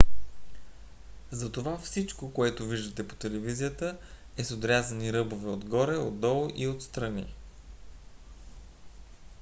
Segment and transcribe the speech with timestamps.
[1.31, 3.97] затова всичко което виждате по телевизията
[4.37, 7.35] е с отрязани ръбове отгоре отдолу и отстрани